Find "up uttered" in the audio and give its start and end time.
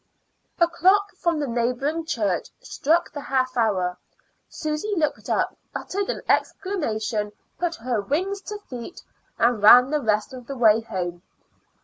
5.29-6.09